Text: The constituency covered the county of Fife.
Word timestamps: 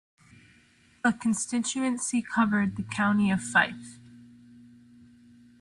The 1.03 1.13
constituency 1.13 2.23
covered 2.23 2.75
the 2.75 2.81
county 2.81 3.29
of 3.29 3.39
Fife. 3.39 3.99